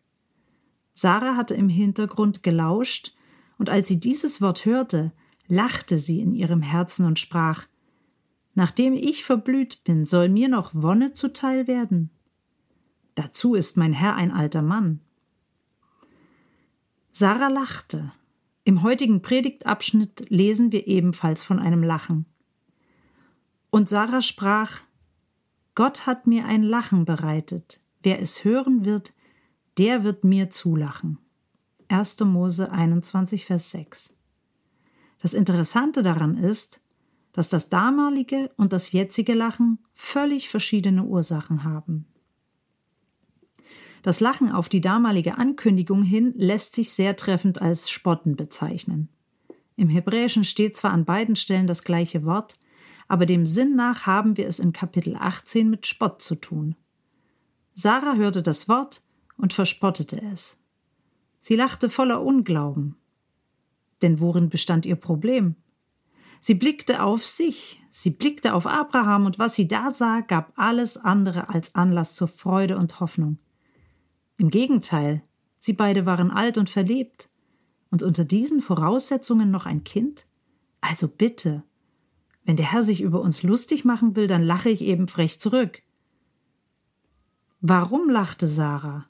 Sarah 0.92 1.36
hatte 1.36 1.54
im 1.54 1.68
Hintergrund 1.68 2.42
gelauscht, 2.42 3.14
und 3.56 3.70
als 3.70 3.86
sie 3.86 4.00
dieses 4.00 4.40
Wort 4.40 4.64
hörte, 4.64 5.12
lachte 5.46 5.96
sie 5.96 6.20
in 6.20 6.34
ihrem 6.34 6.62
Herzen 6.62 7.06
und 7.06 7.18
sprach 7.18 7.66
Nachdem 8.54 8.94
ich 8.94 9.24
verblüht 9.24 9.82
bin, 9.84 10.04
soll 10.04 10.28
mir 10.28 10.48
noch 10.48 10.70
Wonne 10.74 11.12
zuteil 11.12 11.66
werden? 11.66 12.10
Dazu 13.16 13.54
ist 13.54 13.76
mein 13.76 13.92
Herr 13.92 14.14
ein 14.14 14.30
alter 14.30 14.62
Mann. 14.62 15.00
Sarah 17.10 17.48
lachte. 17.48 18.12
Im 18.64 18.82
heutigen 18.82 19.20
Predigtabschnitt 19.20 20.30
lesen 20.30 20.72
wir 20.72 20.86
ebenfalls 20.86 21.42
von 21.42 21.58
einem 21.58 21.82
Lachen. 21.82 22.24
Und 23.70 23.88
Sarah 23.88 24.22
sprach 24.22 24.80
Gott 25.74 26.06
hat 26.06 26.26
mir 26.26 26.46
ein 26.46 26.62
Lachen 26.62 27.04
bereitet. 27.04 27.80
Wer 28.02 28.20
es 28.20 28.44
hören 28.44 28.84
wird, 28.84 29.12
der 29.76 30.04
wird 30.04 30.24
mir 30.24 30.48
zulachen. 30.48 31.18
1. 31.88 32.20
Mose 32.20 32.70
21, 32.70 33.44
Vers 33.44 33.70
6. 33.72 34.14
Das 35.20 35.34
Interessante 35.34 36.02
daran 36.02 36.36
ist, 36.36 36.80
dass 37.32 37.48
das 37.48 37.68
damalige 37.68 38.50
und 38.56 38.72
das 38.72 38.92
jetzige 38.92 39.34
Lachen 39.34 39.78
völlig 39.94 40.48
verschiedene 40.48 41.02
Ursachen 41.02 41.64
haben. 41.64 42.06
Das 44.04 44.20
Lachen 44.20 44.52
auf 44.52 44.68
die 44.68 44.82
damalige 44.82 45.38
Ankündigung 45.38 46.02
hin 46.02 46.34
lässt 46.36 46.74
sich 46.74 46.90
sehr 46.90 47.16
treffend 47.16 47.62
als 47.62 47.88
Spotten 47.88 48.36
bezeichnen. 48.36 49.08
Im 49.76 49.88
Hebräischen 49.88 50.44
steht 50.44 50.76
zwar 50.76 50.92
an 50.92 51.06
beiden 51.06 51.36
Stellen 51.36 51.66
das 51.66 51.84
gleiche 51.84 52.26
Wort, 52.26 52.56
aber 53.08 53.24
dem 53.24 53.46
Sinn 53.46 53.76
nach 53.76 54.04
haben 54.04 54.36
wir 54.36 54.46
es 54.46 54.58
in 54.58 54.74
Kapitel 54.74 55.16
18 55.16 55.70
mit 55.70 55.86
Spott 55.86 56.20
zu 56.20 56.34
tun. 56.34 56.76
Sarah 57.72 58.16
hörte 58.16 58.42
das 58.42 58.68
Wort 58.68 59.02
und 59.38 59.54
verspottete 59.54 60.20
es. 60.20 60.58
Sie 61.40 61.56
lachte 61.56 61.88
voller 61.88 62.22
Unglauben. 62.22 62.96
Denn 64.02 64.20
worin 64.20 64.50
bestand 64.50 64.84
ihr 64.84 64.96
Problem? 64.96 65.56
Sie 66.40 66.54
blickte 66.54 67.02
auf 67.02 67.26
sich, 67.26 67.82
sie 67.88 68.10
blickte 68.10 68.52
auf 68.52 68.66
Abraham, 68.66 69.24
und 69.24 69.38
was 69.38 69.54
sie 69.54 69.66
da 69.66 69.90
sah, 69.90 70.20
gab 70.20 70.52
alles 70.56 70.98
andere 70.98 71.48
als 71.48 71.74
Anlass 71.74 72.14
zur 72.14 72.28
Freude 72.28 72.76
und 72.76 73.00
Hoffnung. 73.00 73.38
Im 74.44 74.50
Gegenteil, 74.50 75.22
sie 75.56 75.72
beide 75.72 76.04
waren 76.04 76.30
alt 76.30 76.58
und 76.58 76.68
verlebt, 76.68 77.30
und 77.90 78.02
unter 78.02 78.26
diesen 78.26 78.60
Voraussetzungen 78.60 79.50
noch 79.50 79.64
ein 79.64 79.84
Kind? 79.84 80.26
Also 80.82 81.08
bitte, 81.08 81.62
wenn 82.44 82.56
der 82.56 82.70
Herr 82.70 82.82
sich 82.82 83.00
über 83.00 83.22
uns 83.22 83.42
lustig 83.42 83.86
machen 83.86 84.16
will, 84.16 84.26
dann 84.26 84.42
lache 84.42 84.68
ich 84.68 84.82
eben 84.82 85.08
frech 85.08 85.40
zurück. 85.40 85.80
Warum 87.62 88.10
lachte 88.10 88.46
Sarah? 88.46 89.06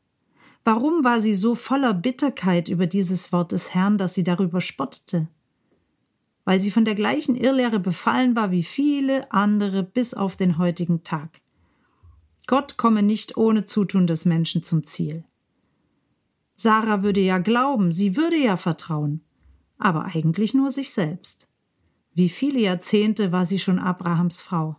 Warum 0.62 1.02
war 1.02 1.20
sie 1.20 1.34
so 1.34 1.56
voller 1.56 1.94
Bitterkeit 1.94 2.68
über 2.68 2.86
dieses 2.86 3.32
Wort 3.32 3.50
des 3.50 3.74
Herrn, 3.74 3.98
dass 3.98 4.14
sie 4.14 4.22
darüber 4.22 4.60
spottete? 4.60 5.26
weil 6.44 6.60
sie 6.60 6.70
von 6.70 6.84
der 6.84 6.94
gleichen 6.94 7.34
Irrlehre 7.36 7.80
befallen 7.80 8.36
war 8.36 8.50
wie 8.50 8.62
viele 8.62 9.32
andere 9.32 9.82
bis 9.82 10.14
auf 10.14 10.36
den 10.36 10.58
heutigen 10.58 11.02
Tag. 11.02 11.40
Gott 12.46 12.76
komme 12.76 13.02
nicht 13.02 13.36
ohne 13.36 13.64
Zutun 13.64 14.06
des 14.06 14.24
Menschen 14.24 14.62
zum 14.62 14.84
Ziel. 14.84 15.24
Sarah 16.56 17.02
würde 17.02 17.20
ja 17.20 17.38
glauben, 17.38 17.90
sie 17.90 18.16
würde 18.16 18.36
ja 18.36 18.56
vertrauen, 18.56 19.22
aber 19.78 20.04
eigentlich 20.04 20.54
nur 20.54 20.70
sich 20.70 20.92
selbst. 20.92 21.48
Wie 22.12 22.28
viele 22.28 22.60
Jahrzehnte 22.60 23.32
war 23.32 23.44
sie 23.44 23.58
schon 23.58 23.78
Abrahams 23.78 24.40
Frau? 24.40 24.76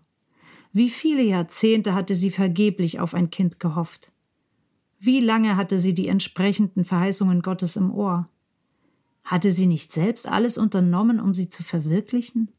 Wie 0.72 0.90
viele 0.90 1.24
Jahrzehnte 1.24 1.94
hatte 1.94 2.16
sie 2.16 2.32
vergeblich 2.32 3.00
auf 3.00 3.14
ein 3.14 3.30
Kind 3.30 3.60
gehofft? 3.60 4.14
Wie 5.00 5.20
lange 5.20 5.58
hatte 5.58 5.80
sie 5.80 5.94
die 5.94 6.08
entsprechenden 6.08 6.86
Verheißungen 6.86 7.42
Gottes 7.42 7.76
im 7.76 7.94
Ohr? 7.94 8.30
Hatte 9.24 9.52
sie 9.52 9.66
nicht 9.66 9.92
selbst 9.92 10.28
alles 10.28 10.58
unternommen, 10.58 11.20
um 11.20 11.34
sie 11.34 11.50
zu 11.50 11.64
verwirklichen? 11.64 12.52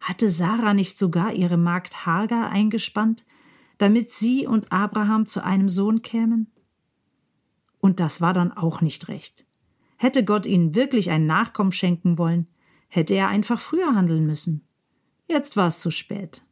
Hatte 0.00 0.28
Sarah 0.28 0.74
nicht 0.74 0.98
sogar 0.98 1.32
ihre 1.32 1.56
Magd 1.56 2.06
Hagar 2.06 2.50
eingespannt, 2.50 3.24
damit 3.78 4.10
sie 4.10 4.46
und 4.46 4.72
Abraham 4.72 5.26
zu 5.26 5.44
einem 5.44 5.68
Sohn 5.68 6.02
kämen? 6.02 6.50
Und 7.78 8.00
das 8.00 8.20
war 8.20 8.32
dann 8.32 8.52
auch 8.52 8.80
nicht 8.80 9.08
recht. 9.08 9.46
Hätte 9.96 10.24
Gott 10.24 10.46
ihnen 10.46 10.74
wirklich 10.74 11.10
ein 11.10 11.26
Nachkommen 11.26 11.72
schenken 11.72 12.18
wollen, 12.18 12.48
hätte 12.88 13.14
er 13.14 13.28
einfach 13.28 13.60
früher 13.60 13.94
handeln 13.94 14.26
müssen. 14.26 14.66
Jetzt 15.28 15.56
war 15.56 15.68
es 15.68 15.80
zu 15.80 15.90
spät. 15.90 16.42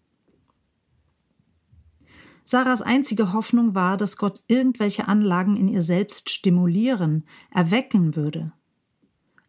Sarahs 2.44 2.82
einzige 2.82 3.32
Hoffnung 3.32 3.74
war, 3.74 3.96
dass 3.96 4.18
Gott 4.18 4.42
irgendwelche 4.48 5.08
Anlagen 5.08 5.56
in 5.56 5.66
ihr 5.66 5.80
selbst 5.80 6.28
stimulieren, 6.28 7.24
erwecken 7.50 8.16
würde. 8.16 8.52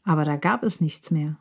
Aber 0.03 0.23
da 0.23 0.37
gab 0.37 0.63
es 0.63 0.79
nichts 0.79 1.11
mehr. 1.11 1.37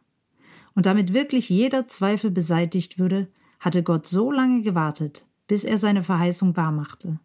Und 0.74 0.86
damit 0.86 1.12
wirklich 1.12 1.48
jeder 1.48 1.86
Zweifel 1.86 2.32
beseitigt 2.32 2.98
würde, 2.98 3.28
hatte 3.60 3.84
Gott 3.84 4.06
so 4.06 4.32
lange 4.32 4.62
gewartet, 4.62 5.26
bis 5.46 5.64
er 5.64 5.78
seine 5.78 6.02
Verheißung 6.02 6.56
wahrmachte. 6.56 7.18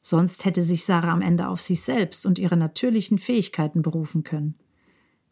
Sonst 0.00 0.44
hätte 0.44 0.62
sich 0.62 0.84
Sarah 0.84 1.12
am 1.12 1.22
Ende 1.22 1.48
auf 1.48 1.62
sich 1.62 1.82
selbst 1.82 2.26
und 2.26 2.38
ihre 2.38 2.56
natürlichen 2.56 3.18
Fähigkeiten 3.18 3.82
berufen 3.82 4.22
können. 4.22 4.54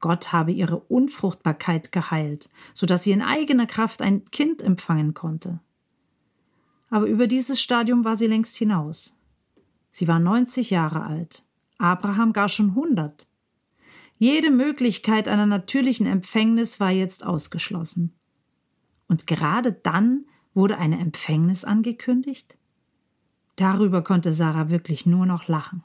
Gott 0.01 0.33
habe 0.33 0.51
ihre 0.51 0.79
Unfruchtbarkeit 0.79 1.93
geheilt, 1.93 2.51
so 2.75 2.87
dass 2.87 3.05
sie 3.05 3.13
in 3.13 3.23
eigener 3.23 3.67
Kraft 3.67 4.03
ein 4.03 4.25
Kind 4.31 4.63
empfangen 4.63 5.15
konnte. 5.15 5.61
Aber 6.91 7.07
über 7.07 7.27
dieses 7.27 7.61
Stadium 7.61 8.05
war 8.05 8.17
sie 8.17 8.27
längst 8.27 8.57
hinaus. 8.57 9.19
Sie 9.91 10.09
war 10.09 10.19
90 10.19 10.71
Jahre 10.71 11.05
alt, 11.05 11.45
Abraham 11.79 12.33
gar 12.33 12.49
schon 12.49 12.71
100. 12.71 13.27
Jede 14.19 14.51
Möglichkeit 14.51 15.29
einer 15.29 15.47
natürlichen 15.47 16.07
Empfängnis 16.07 16.81
war 16.81 16.91
jetzt 16.91 17.27
ausgeschlossen. 17.27 18.15
Und 19.09 19.27
gerade 19.27 19.73
dann 19.73 20.27
wurde 20.55 20.79
eine 20.79 20.99
Empfängnis 20.99 21.65
angekündigt? 21.65 22.57
Darüber 23.57 24.03
konnte 24.03 24.33
Sarah 24.33 24.71
wirklich 24.71 25.07
nur 25.07 25.27
noch 25.27 25.49
lachen. 25.49 25.85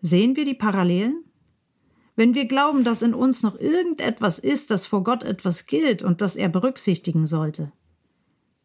Sehen 0.00 0.36
wir 0.36 0.44
die 0.44 0.54
Parallelen? 0.54 1.24
Wenn 2.16 2.34
wir 2.34 2.46
glauben, 2.46 2.84
dass 2.84 3.02
in 3.02 3.14
uns 3.14 3.42
noch 3.42 3.58
irgendetwas 3.58 4.38
ist, 4.38 4.70
das 4.70 4.86
vor 4.86 5.02
Gott 5.02 5.24
etwas 5.24 5.66
gilt 5.66 6.02
und 6.02 6.20
das 6.20 6.36
er 6.36 6.48
berücksichtigen 6.48 7.26
sollte, 7.26 7.72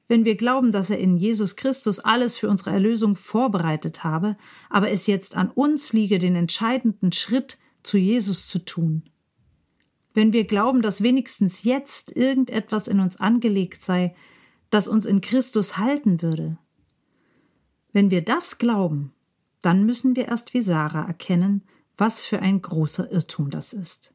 wenn 0.09 0.25
wir 0.25 0.35
glauben, 0.35 0.71
dass 0.71 0.89
er 0.89 0.97
in 0.97 1.17
Jesus 1.17 1.55
Christus 1.55 1.99
alles 1.99 2.35
für 2.35 2.49
unsere 2.49 2.71
Erlösung 2.71 3.15
vorbereitet 3.15 4.03
habe, 4.03 4.37
aber 4.69 4.89
es 4.89 5.05
jetzt 5.05 5.37
an 5.37 5.51
uns 5.51 5.93
liege, 5.93 6.17
den 6.17 6.35
entscheidenden 6.35 7.11
Schritt 7.11 7.59
zu 7.83 7.99
Jesus 7.99 8.47
zu 8.47 8.65
tun. 8.65 9.03
Wenn 10.13 10.33
wir 10.33 10.45
glauben, 10.45 10.81
dass 10.81 11.03
wenigstens 11.03 11.63
jetzt 11.63 12.15
irgendetwas 12.15 12.87
in 12.87 12.99
uns 12.99 13.17
angelegt 13.17 13.83
sei, 13.83 14.15
das 14.69 14.87
uns 14.87 15.05
in 15.05 15.21
Christus 15.21 15.77
halten 15.77 16.21
würde. 16.21 16.57
Wenn 17.91 18.11
wir 18.11 18.23
das 18.23 18.57
glauben, 18.57 19.13
dann 19.61 19.85
müssen 19.85 20.15
wir 20.15 20.27
erst 20.27 20.53
wie 20.53 20.61
Sarah 20.61 21.05
erkennen, 21.05 21.63
was 21.97 22.23
für 22.23 22.39
ein 22.39 22.61
großer 22.61 23.11
Irrtum 23.11 23.49
das 23.49 23.73
ist. 23.73 24.13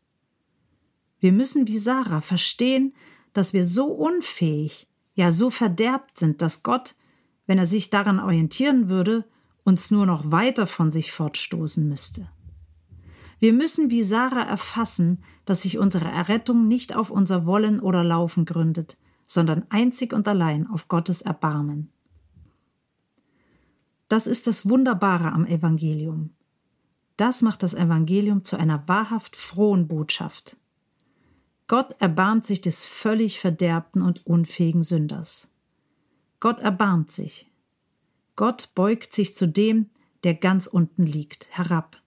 Wir 1.18 1.32
müssen 1.32 1.66
wie 1.66 1.78
Sarah 1.78 2.20
verstehen, 2.20 2.94
dass 3.32 3.52
wir 3.52 3.64
so 3.64 3.86
unfähig, 3.86 4.88
ja 5.14 5.30
so 5.30 5.50
verderbt 5.50 6.18
sind, 6.18 6.42
dass 6.42 6.62
Gott, 6.62 6.94
wenn 7.46 7.58
er 7.58 7.66
sich 7.66 7.90
daran 7.90 8.20
orientieren 8.20 8.88
würde, 8.88 9.24
uns 9.64 9.90
nur 9.90 10.06
noch 10.06 10.30
weiter 10.30 10.66
von 10.66 10.90
sich 10.90 11.12
fortstoßen 11.12 11.86
müsste. 11.86 12.28
Wir 13.44 13.52
müssen 13.52 13.90
wie 13.90 14.02
Sarah 14.02 14.44
erfassen, 14.44 15.22
dass 15.44 15.60
sich 15.60 15.76
unsere 15.76 16.08
Errettung 16.08 16.66
nicht 16.66 16.96
auf 16.96 17.10
unser 17.10 17.44
Wollen 17.44 17.78
oder 17.78 18.02
Laufen 18.02 18.46
gründet, 18.46 18.96
sondern 19.26 19.66
einzig 19.68 20.14
und 20.14 20.26
allein 20.26 20.66
auf 20.66 20.88
Gottes 20.88 21.20
Erbarmen. 21.20 21.90
Das 24.08 24.26
ist 24.26 24.46
das 24.46 24.66
Wunderbare 24.66 25.30
am 25.30 25.44
Evangelium. 25.44 26.30
Das 27.18 27.42
macht 27.42 27.62
das 27.62 27.74
Evangelium 27.74 28.44
zu 28.44 28.56
einer 28.56 28.88
wahrhaft 28.88 29.36
frohen 29.36 29.88
Botschaft. 29.88 30.56
Gott 31.68 32.00
erbarmt 32.00 32.46
sich 32.46 32.62
des 32.62 32.86
völlig 32.86 33.40
verderbten 33.40 34.00
und 34.00 34.26
unfähigen 34.26 34.82
Sünders. 34.82 35.50
Gott 36.40 36.60
erbarmt 36.60 37.12
sich. 37.12 37.50
Gott 38.36 38.70
beugt 38.74 39.12
sich 39.12 39.36
zu 39.36 39.46
dem, 39.46 39.90
der 40.22 40.32
ganz 40.32 40.66
unten 40.66 41.02
liegt, 41.04 41.48
herab. 41.50 42.00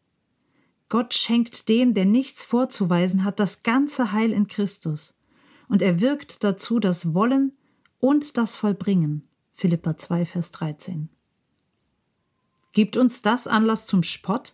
Gott 0.89 1.13
schenkt 1.13 1.67
dem, 1.69 1.93
der 1.93 2.05
nichts 2.05 2.43
vorzuweisen 2.43 3.23
hat, 3.23 3.39
das 3.39 3.63
ganze 3.63 4.11
Heil 4.11 4.31
in 4.31 4.47
Christus. 4.47 5.15
Und 5.67 5.81
er 5.81 5.99
wirkt 5.99 6.43
dazu 6.43 6.79
das 6.79 7.13
Wollen 7.13 7.51
und 7.99 8.37
das 8.37 8.55
Vollbringen. 8.55 9.27
Philippa 9.53 9.97
2, 9.97 10.25
Vers 10.25 10.51
13. 10.51 11.09
Gibt 12.71 12.95
uns 12.95 13.21
das 13.21 13.47
Anlass 13.47 13.85
zum 13.85 14.03
Spott? 14.03 14.53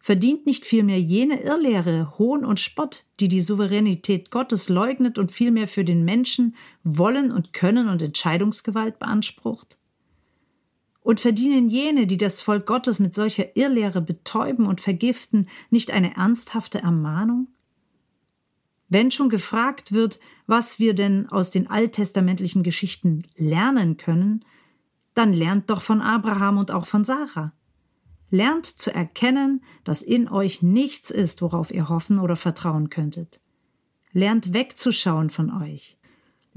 Verdient 0.00 0.46
nicht 0.46 0.64
vielmehr 0.64 1.00
jene 1.00 1.42
Irrlehre 1.42 2.16
Hohn 2.16 2.44
und 2.44 2.58
Spott, 2.58 3.04
die 3.18 3.28
die 3.28 3.42
Souveränität 3.42 4.30
Gottes 4.30 4.70
leugnet 4.70 5.18
und 5.18 5.30
vielmehr 5.30 5.68
für 5.68 5.84
den 5.84 6.04
Menschen 6.04 6.56
Wollen 6.84 7.30
und 7.30 7.52
Können 7.52 7.88
und 7.88 8.00
Entscheidungsgewalt 8.00 8.98
beansprucht? 8.98 9.79
Und 11.02 11.20
verdienen 11.20 11.68
jene, 11.68 12.06
die 12.06 12.18
das 12.18 12.40
Volk 12.40 12.66
Gottes 12.66 13.00
mit 13.00 13.14
solcher 13.14 13.56
Irrlehre 13.56 14.02
betäuben 14.02 14.66
und 14.66 14.80
vergiften, 14.80 15.48
nicht 15.70 15.90
eine 15.90 16.16
ernsthafte 16.16 16.80
Ermahnung? 16.80 17.48
Wenn 18.88 19.10
schon 19.10 19.28
gefragt 19.30 19.92
wird, 19.92 20.18
was 20.46 20.78
wir 20.78 20.94
denn 20.94 21.28
aus 21.28 21.50
den 21.50 21.70
alttestamentlichen 21.70 22.62
Geschichten 22.62 23.22
lernen 23.36 23.96
können, 23.96 24.44
dann 25.14 25.32
lernt 25.32 25.70
doch 25.70 25.80
von 25.80 26.00
Abraham 26.00 26.58
und 26.58 26.70
auch 26.70 26.86
von 26.86 27.04
Sarah. 27.04 27.52
Lernt 28.30 28.66
zu 28.66 28.92
erkennen, 28.92 29.62
dass 29.84 30.02
in 30.02 30.28
euch 30.28 30.62
nichts 30.62 31.10
ist, 31.10 31.40
worauf 31.40 31.70
ihr 31.70 31.88
hoffen 31.88 32.18
oder 32.18 32.36
vertrauen 32.36 32.90
könntet. 32.90 33.40
Lernt 34.12 34.52
wegzuschauen 34.52 35.30
von 35.30 35.50
euch. 35.62 35.99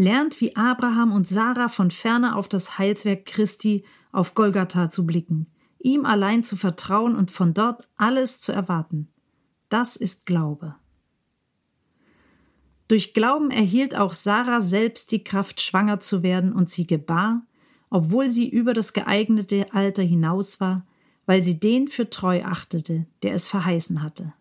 Lernt 0.03 0.41
wie 0.41 0.53
Abraham 0.57 1.13
und 1.13 1.29
Sarah 1.29 1.69
von 1.69 1.89
ferne 1.89 2.35
auf 2.35 2.49
das 2.49 2.77
Heilswerk 2.77 3.25
Christi 3.25 3.85
auf 4.11 4.33
Golgatha 4.33 4.89
zu 4.89 5.05
blicken, 5.05 5.47
ihm 5.79 6.05
allein 6.05 6.43
zu 6.43 6.57
vertrauen 6.57 7.15
und 7.15 7.31
von 7.31 7.53
dort 7.53 7.87
alles 7.95 8.41
zu 8.41 8.51
erwarten. 8.51 9.07
Das 9.69 9.95
ist 9.95 10.25
Glaube. 10.25 10.75
Durch 12.89 13.13
Glauben 13.13 13.49
erhielt 13.49 13.95
auch 13.95 14.11
Sarah 14.11 14.59
selbst 14.59 15.13
die 15.13 15.23
Kraft, 15.23 15.61
schwanger 15.61 16.01
zu 16.01 16.21
werden, 16.21 16.51
und 16.51 16.69
sie 16.69 16.85
gebar, 16.85 17.43
obwohl 17.89 18.29
sie 18.29 18.49
über 18.49 18.73
das 18.73 18.91
geeignete 18.91 19.73
Alter 19.73 20.03
hinaus 20.03 20.59
war, 20.59 20.85
weil 21.25 21.41
sie 21.41 21.61
den 21.61 21.87
für 21.87 22.09
treu 22.09 22.43
achtete, 22.43 23.05
der 23.23 23.35
es 23.35 23.47
verheißen 23.47 24.03
hatte. 24.03 24.33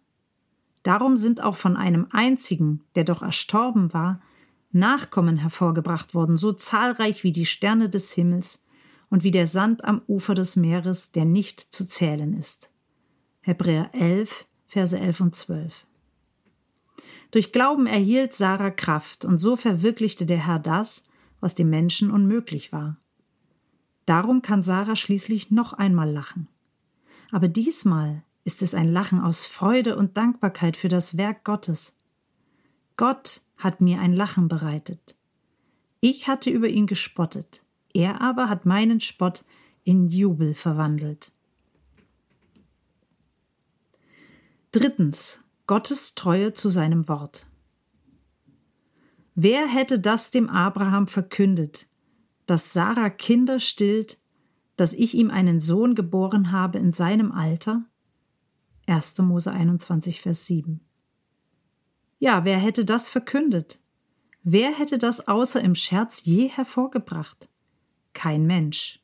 Darum 0.83 1.16
sind 1.16 1.40
auch 1.40 1.57
von 1.57 1.76
einem 1.76 2.09
einzigen, 2.11 2.83
der 2.97 3.04
doch 3.04 3.23
erstorben 3.23 3.92
war, 3.92 4.21
Nachkommen 4.73 5.37
hervorgebracht 5.37 6.14
worden, 6.14 6.37
so 6.37 6.52
zahlreich 6.52 7.25
wie 7.25 7.33
die 7.33 7.47
Sterne 7.47 7.88
des 7.88 8.12
Himmels 8.12 8.64
und 9.11 9.25
wie 9.25 9.31
der 9.31 9.47
Sand 9.47 9.85
am 9.85 10.02
Ufer 10.09 10.35
des 10.35 10.57
Meeres, 10.57 11.12
der 11.12 11.26
nicht 11.26 11.61
zu 11.61 11.87
zählen 11.87 12.33
ist. 12.35 12.73
Hebräer 13.43 13.91
11, 13.93 14.47
Verse 14.67 14.99
11 14.99 15.21
und 15.21 15.35
12. 15.35 15.87
Durch 17.31 17.52
Glauben 17.52 17.87
erhielt 17.87 18.35
Sarah 18.35 18.71
Kraft, 18.71 19.25
und 19.25 19.38
so 19.38 19.57
verwirklichte 19.57 20.26
der 20.26 20.47
Herr 20.47 20.59
das, 20.59 21.05
was 21.41 21.55
dem 21.55 21.69
Menschen 21.71 22.11
unmöglich 22.11 22.73
war. 22.73 22.97
Darum 24.07 24.43
kann 24.43 24.62
Sarah 24.62 24.97
schließlich 24.97 25.50
noch 25.50 25.73
einmal 25.73 26.11
lachen. 26.11 26.49
Aber 27.31 27.49
diesmal 27.49 28.23
ist 28.45 28.62
es 28.62 28.75
ein 28.75 28.88
Lachen 28.88 29.21
aus 29.21 29.47
Freude 29.47 29.97
und 29.97 30.17
Dankbarkeit 30.17 30.76
für 30.76 30.88
das 30.88 31.17
Werk 31.17 31.45
Gottes. 31.45 31.97
Gott 32.97 33.41
hat 33.62 33.81
mir 33.81 34.00
ein 34.00 34.14
Lachen 34.14 34.49
bereitet. 34.49 35.16
Ich 36.00 36.28
hatte 36.28 36.50
über 36.50 36.69
ihn 36.69 36.87
gespottet, 36.87 37.62
er 37.95 38.21
aber 38.21 38.49
hat 38.49 38.66
meinen 38.66 39.00
Spott 39.00 39.45
in 39.85 40.09
Jubel 40.09 40.54
verwandelt. 40.54 41.33
Drittens. 44.73 45.45
Gottes 45.66 46.14
Treue 46.14 46.52
zu 46.52 46.69
seinem 46.69 47.09
Wort. 47.09 47.47
Wer 49.35 49.66
hätte 49.66 49.99
das 49.99 50.31
dem 50.31 50.49
Abraham 50.49 51.07
verkündet, 51.07 51.87
dass 52.47 52.73
Sarah 52.73 53.11
Kinder 53.11 53.61
stillt, 53.61 54.21
dass 54.76 54.92
ich 54.92 55.14
ihm 55.14 55.31
einen 55.31 55.61
Sohn 55.61 55.95
geboren 55.95 56.50
habe 56.50 56.78
in 56.78 56.92
seinem 56.92 57.33
Alter? 57.33 57.85
1. 58.87 59.19
Mose 59.19 59.52
21, 59.52 60.21
Vers 60.21 60.47
7. 60.47 60.81
Ja, 62.23 62.45
wer 62.45 62.59
hätte 62.59 62.85
das 62.85 63.11
verkündet? 63.11 63.81
Wer 64.45 64.71
hätte 64.71 64.97
das 64.97 65.26
außer 65.26 65.61
im 65.61 65.75
Scherz 65.75 66.23
je 66.25 66.49
hervorgebracht? 66.49 67.49
kein 68.13 68.47
Mensch. 68.47 69.00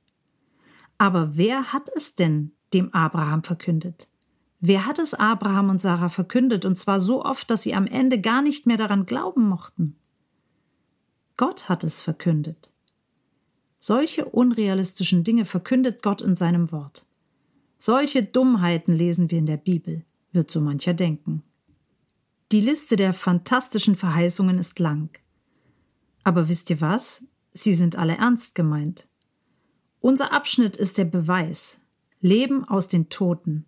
Aber 0.98 1.36
wer 1.36 1.72
hat 1.72 1.88
es 1.96 2.14
denn 2.14 2.52
dem 2.72 2.94
Abraham 2.94 3.42
verkündet? 3.42 4.08
Wer 4.60 4.86
hat 4.86 5.00
es 5.00 5.14
Abraham 5.14 5.70
und 5.70 5.80
Sarah 5.80 6.10
verkündet, 6.10 6.64
und 6.64 6.76
zwar 6.76 7.00
so 7.00 7.24
oft, 7.24 7.50
dass 7.50 7.62
sie 7.62 7.74
am 7.74 7.88
Ende 7.88 8.20
gar 8.20 8.40
nicht 8.40 8.66
mehr 8.66 8.76
daran 8.76 9.04
glauben 9.04 9.48
mochten? 9.48 9.96
Gott 11.36 11.68
hat 11.68 11.82
es 11.82 12.00
verkündet. 12.00 12.72
Solche 13.80 14.26
unrealistischen 14.26 15.24
Dinge 15.24 15.44
verkündet 15.44 16.02
Gott 16.02 16.22
in 16.22 16.36
seinem 16.36 16.70
Wort. 16.70 17.04
Solche 17.78 18.22
Dummheiten 18.22 18.92
lesen 18.92 19.32
wir 19.32 19.38
in 19.38 19.46
der 19.46 19.56
Bibel, 19.56 20.04
wird 20.30 20.52
so 20.52 20.60
mancher 20.60 20.94
denken. 20.94 21.42
Die 22.50 22.60
Liste 22.60 22.96
der 22.96 23.12
fantastischen 23.12 23.94
Verheißungen 23.94 24.58
ist 24.58 24.78
lang. 24.78 25.10
Aber 26.24 26.48
wisst 26.48 26.70
ihr 26.70 26.80
was? 26.80 27.24
Sie 27.52 27.74
sind 27.74 27.96
alle 27.96 28.16
ernst 28.16 28.54
gemeint. 28.54 29.06
Unser 30.00 30.32
Abschnitt 30.32 30.76
ist 30.76 30.96
der 30.96 31.04
Beweis. 31.04 31.80
Leben 32.20 32.64
aus 32.64 32.88
den 32.88 33.10
Toten. 33.10 33.66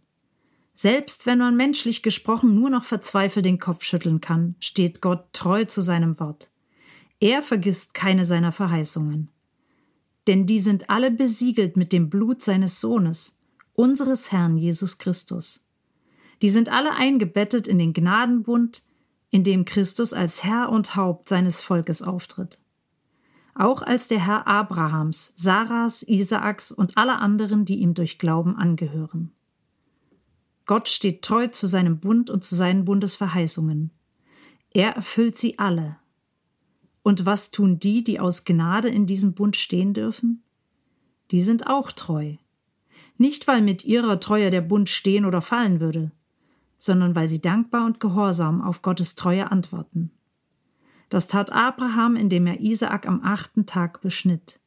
Selbst 0.73 1.27
wenn 1.27 1.39
man 1.39 1.57
menschlich 1.57 2.03
gesprochen 2.03 2.55
nur 2.55 2.71
noch 2.71 2.85
verzweifelt 2.85 3.45
den 3.45 3.59
Kopf 3.59 3.85
schütteln 3.85 4.23
kann, 4.23 4.55
steht 4.61 5.03
Gott 5.03 5.33
treu 5.35 5.67
zu 5.67 5.83
seinem 5.83 6.19
Wort. 6.19 6.51
Er 7.19 7.43
vergisst 7.43 7.93
keine 7.93 8.25
seiner 8.25 8.51
Verheißungen. 8.51 9.29
Denn 10.27 10.47
die 10.47 10.59
sind 10.59 10.89
alle 10.89 11.11
besiegelt 11.11 11.77
mit 11.77 11.93
dem 11.93 12.09
Blut 12.09 12.41
seines 12.41 12.81
Sohnes, 12.81 13.37
unseres 13.75 14.33
Herrn 14.33 14.57
Jesus 14.57 14.97
Christus. 14.97 15.67
Die 16.43 16.49
sind 16.49 16.71
alle 16.71 16.95
eingebettet 16.95 17.67
in 17.67 17.79
den 17.79 17.93
Gnadenbund, 17.93 18.83
in 19.31 19.45
dem 19.45 19.65
Christus 19.65 20.13
als 20.13 20.45
Herr 20.45 20.71
und 20.71 20.97
Haupt 20.97 21.29
seines 21.29 21.63
Volkes 21.63 22.03
auftritt 22.03 22.59
auch 23.61 23.83
als 23.83 24.09
der 24.09 24.25
Herr 24.25 24.47
Abrahams, 24.47 25.35
Sarahs, 25.37 26.03
Isaaks 26.03 26.73
und 26.73 26.97
aller 26.97 27.21
anderen, 27.21 27.67
die 27.67 27.77
ihm 27.77 27.93
durch 27.93 28.19
Glauben 28.19 28.57
angehören. 28.57 29.33
Gott 30.65 30.89
steht 30.89 31.23
treu 31.23 31.49
zu 31.49 31.67
seinem 31.67 31.99
Bund 31.99 32.31
und 32.31 32.43
zu 32.43 32.55
seinen 32.55 32.85
Bundesverheißungen. 32.85 33.91
Er 34.73 34.93
erfüllt 34.93 35.37
sie 35.37 35.59
alle. 35.59 35.97
Und 37.03 37.27
was 37.27 37.51
tun 37.51 37.79
die, 37.79 38.03
die 38.03 38.19
aus 38.19 38.45
Gnade 38.45 38.89
in 38.89 39.07
diesem 39.07 39.35
Bund 39.35 39.57
stehen 39.57 39.95
dürfen? 39.95 40.43
Die 41.31 41.41
sind 41.41 41.67
auch 41.67 41.93
treu. 41.93 42.37
Nicht, 43.19 43.47
weil 43.47 43.61
mit 43.61 43.85
ihrer 43.85 44.21
Treue 44.21 44.51
der 44.51 44.63
Bund 44.63 44.89
stehen 44.89 45.27
oder 45.27 45.43
fallen 45.43 45.81
würde, 45.81 46.13
sondern 46.81 47.15
weil 47.15 47.29
sie 47.29 47.41
dankbar 47.41 47.85
und 47.85 48.01
gehorsam 48.01 48.63
auf 48.63 48.83
Gottes 48.83 49.15
Treue 49.15 49.53
antworten. 49.53 50.11
Das 51.11 51.29
tat 51.29 51.53
Abraham, 51.53 52.17
indem 52.17 52.47
er 52.47 52.61
Isaak 52.61 53.07
am 53.07 53.21
achten 53.23 53.67
Tag 53.67 54.01
beschnitt. 54.01 54.59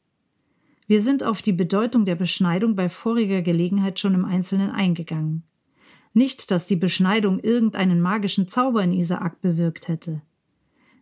Wir 0.86 1.00
sind 1.00 1.24
auf 1.24 1.42
die 1.42 1.52
Bedeutung 1.52 2.04
der 2.04 2.14
Beschneidung 2.14 2.76
bei 2.76 2.88
voriger 2.88 3.42
Gelegenheit 3.42 3.98
schon 3.98 4.14
im 4.14 4.24
Einzelnen 4.24 4.70
eingegangen. 4.70 5.42
Nicht, 6.12 6.52
dass 6.52 6.66
die 6.66 6.76
Beschneidung 6.76 7.40
irgendeinen 7.40 8.00
magischen 8.00 8.46
Zauber 8.46 8.84
in 8.84 8.92
Isaak 8.92 9.40
bewirkt 9.40 9.88
hätte, 9.88 10.22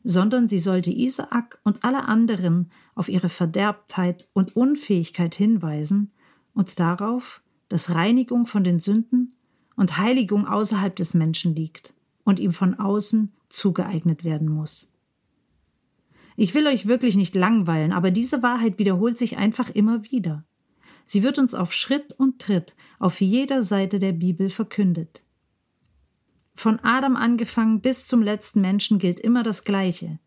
sondern 0.05 0.48
sie 0.48 0.61
sollte 0.61 0.92
Isaak 0.92 1.61
und 1.62 1.85
alle 1.85 2.09
anderen 2.09 2.70
auf 2.94 3.11
ihre 3.11 3.29
Verderbtheit 3.29 4.29
und 4.33 4.57
Unfähigkeit 4.57 5.35
hinweisen 5.35 6.11
und 6.55 6.81
darauf, 6.81 7.42
dass 7.68 7.94
Reinigung 7.94 8.46
von 8.46 8.64
den 8.64 8.79
Sünden 8.79 9.35
und 9.77 9.99
Heiligung 9.99 10.47
außerhalb 10.47 10.95
des 10.95 11.15
Menschen 11.15 11.55
liegt 11.55 11.95
und 12.25 12.41
ihm 12.41 12.53
von 12.53 12.79
außen 12.79 13.33
zugeeignet 13.49 14.25
werden 14.25 14.49
muss. 14.49 14.89
Ich 16.37 16.55
will 16.55 16.67
euch 16.67 16.87
wirklich 16.87 17.17
nicht 17.17 17.35
langweilen, 17.35 17.93
aber 17.93 18.11
diese 18.11 18.43
Wahrheit 18.43 18.79
wiederholt 18.79 19.19
sich 19.19 19.37
einfach 19.37 19.71
immer 19.71 20.05
wieder. 20.05 20.45
Sie 21.05 21.23
wird 21.23 21.39
uns 21.39 21.55
auf 21.55 21.73
Schritt 21.73 22.15
und 22.15 22.41
Tritt 22.41 22.75
auf 22.99 23.21
jeder 23.21 23.63
Seite 23.63 23.99
der 23.99 24.13
Bibel 24.13 24.49
verkündet. 24.49 25.25
Von 26.55 26.79
Adam 26.81 27.17
angefangen 27.17 27.81
bis 27.81 28.07
zum 28.07 28.23
letzten 28.23 28.61
Menschen 28.61 28.99
gilt 28.99 29.21
immer 29.21 29.43
das 29.43 29.65
Gleiche. 29.65 30.19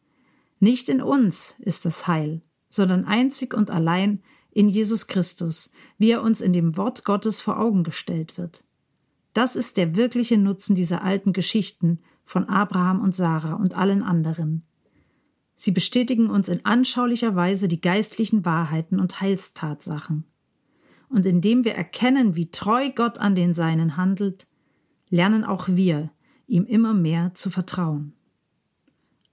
Nicht 0.60 0.90
in 0.90 1.02
uns 1.02 1.56
ist 1.60 1.86
das 1.86 2.08
Heil, 2.08 2.42
sondern 2.70 3.06
einzig 3.06 3.54
und 3.54 3.72
allein 3.72 4.22
in 4.52 4.70
Jesus 4.70 5.08
Christus, 5.08 5.72
wie 5.98 6.12
er 6.12 6.24
uns 6.24 6.42
in 6.42 6.54
dem 6.54 6.78
Wort 6.78 7.04
Gottes 7.04 7.42
vor 7.42 7.60
Augen 7.60 7.84
gestellt 7.84 8.38
wird. 8.38 8.64
Das 9.36 9.58
ist 9.58 9.76
der 9.76 9.98
wirkliche 9.98 10.38
Nutzen 10.38 10.76
dieser 10.76 11.04
alten 11.04 11.34
Geschichten 11.34 12.00
von 12.24 12.48
Abraham 12.48 13.02
und 13.02 13.14
Sarah 13.14 13.56
und 13.56 13.78
allen 13.78 14.02
anderen. 14.02 14.64
Sie 15.56 15.72
bestätigen 15.72 16.30
uns 16.30 16.48
in 16.48 16.64
anschaulicher 16.64 17.36
Weise 17.36 17.68
die 17.68 17.82
geistlichen 17.82 18.46
Wahrheiten 18.46 18.98
und 18.98 19.20
Heilstatsachen. 19.20 20.24
Und 21.10 21.26
indem 21.26 21.66
wir 21.66 21.76
erkennen, 21.76 22.38
wie 22.38 22.50
treu 22.50 22.92
Gott 22.96 23.18
an 23.18 23.36
den 23.36 23.54
Seinen 23.54 23.98
handelt, 23.98 24.48
lernen 25.10 25.44
auch 25.44 25.68
wir, 25.68 26.12
ihm 26.48 26.66
immer 26.66 26.94
mehr 26.94 27.34
zu 27.34 27.50
vertrauen. 27.50 28.14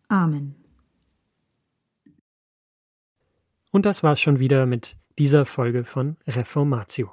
Amen. 0.09 0.57
Und 3.71 3.87
das 3.87 4.03
war's 4.03 4.21
schon 4.21 4.41
wieder 4.41 4.67
mit 4.67 4.97
dieser 5.17 5.47
Folge 5.47 5.85
von 5.85 6.17
Reformatio. 6.27 7.13